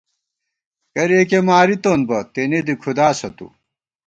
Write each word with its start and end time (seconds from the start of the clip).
کریَکےمارِتون 0.93 1.99
بہ 2.07 2.19
تېنےدی 2.33 2.75
کھُداسہ 2.81 3.29
تُو 3.37 3.47